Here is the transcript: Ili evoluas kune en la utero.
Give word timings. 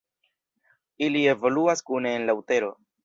Ili 1.07 1.21
evoluas 1.33 1.85
kune 1.91 2.15
en 2.21 2.27
la 2.31 2.37
utero. 2.41 2.73